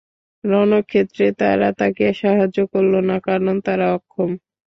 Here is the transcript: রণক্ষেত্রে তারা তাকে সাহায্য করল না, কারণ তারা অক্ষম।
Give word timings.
রণক্ষেত্রে 0.43 1.25
তারা 1.39 1.69
তাকে 1.79 2.05
সাহায্য 2.21 2.57
করল 2.73 2.93
না, 3.09 3.15
কারণ 3.27 3.55
তারা 3.67 3.85
অক্ষম। 3.97 4.29